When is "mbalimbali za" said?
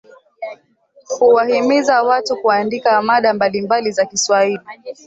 3.33-4.05